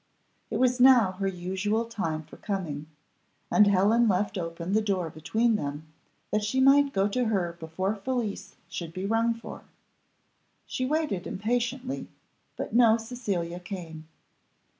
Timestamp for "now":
0.79-1.11